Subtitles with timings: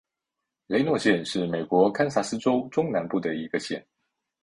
[0.65, 3.85] 雷诺县是美国堪萨斯州中南部的一个县。